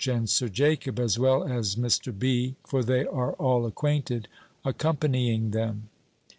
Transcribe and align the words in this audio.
and 0.07 0.27
Sir 0.31 0.49
Jacob, 0.49 0.97
as 0.99 1.19
well 1.19 1.43
as 1.43 1.75
Mr. 1.75 2.11
B. 2.11 2.55
(for 2.65 2.81
they 2.81 3.05
are 3.05 3.33
all 3.33 3.67
acquainted) 3.67 4.27
accompanying 4.65 5.51
them. 5.51 5.89